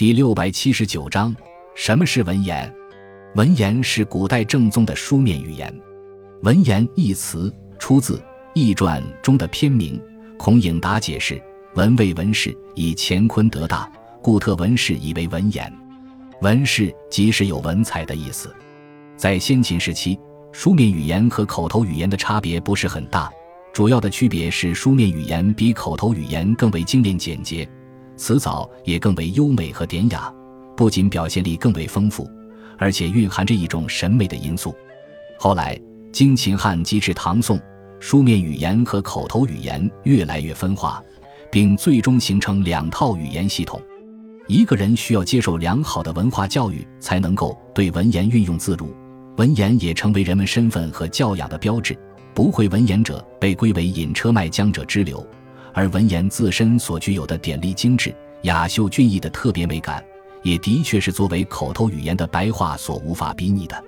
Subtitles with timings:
[0.00, 1.36] 第六百七十九章：
[1.74, 2.74] 什么是文言？
[3.34, 5.70] 文言是古代正宗的书面语言。
[6.40, 8.16] 文言一词出自
[8.54, 10.00] 《易传》中的篇名。
[10.38, 11.38] 孔颖达解释
[11.76, 13.92] ：“文为文士，以乾坤得大，
[14.22, 15.70] 故特文士以为文言。
[16.40, 18.56] 文士即是有文采的意思。”
[19.18, 20.18] 在先秦时期，
[20.50, 23.30] 书面语言和口头语言的差别不是很大，
[23.70, 27.68] 主要的区别是书面语言比口头语言更为精炼简洁。
[28.20, 30.30] 词藻也更为优美和典雅，
[30.76, 32.30] 不仅表现力更为丰富，
[32.76, 34.74] 而且蕴含着一种审美的因素。
[35.38, 35.80] 后来，
[36.12, 37.58] 经秦汉及至唐宋，
[37.98, 41.02] 书面语言和口头语言越来越分化，
[41.50, 43.80] 并最终形成两套语言系统。
[44.46, 48.94] 一个人需要接受良好的文化教育，才能够对文言运用自如，
[49.38, 51.98] 文言也成为人们身份和教养的标志。
[52.34, 55.26] 不会文言者被归为引车卖浆者之流。
[55.72, 60.04] 而文言自身所具有的典丽精致、雅秀俊逸的特别美感，
[60.42, 63.84] 也的确是作为口头语言的白话所无法比拟的。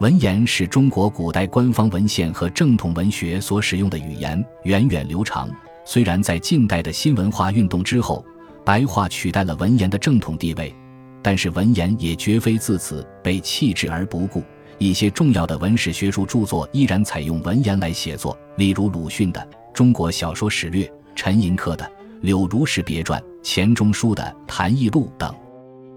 [0.00, 5.48] 文言是中国古代官方文献和正统文学所使用的语言，源远流长。
[5.84, 8.24] 虽然在近代的新文化运动之后，
[8.64, 10.74] 白话取代了文言的正统地位，
[11.22, 14.42] 但是文言也绝非自此被弃之而不顾。
[14.78, 19.40] 一些重要的文史学术著作依然采用文言来写作，例如鲁迅的
[19.72, 20.84] 《中国小说史略》。
[21.14, 21.84] 陈寅恪的
[22.22, 25.34] 《柳如是别传》，钱钟书的《谈艺录》等，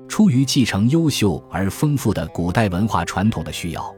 [0.07, 3.95] 出于继承优秀而丰富的古代文化传统的需要，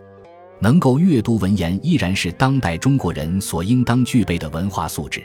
[0.59, 5.23] 能够阅读文言依然是当代中国人所应当具备的文化素质。